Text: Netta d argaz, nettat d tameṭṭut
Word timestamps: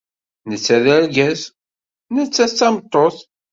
Netta 0.49 0.77
d 0.83 0.85
argaz, 0.97 1.41
nettat 2.15 2.53
d 2.53 2.55
tameṭṭut 2.57 3.17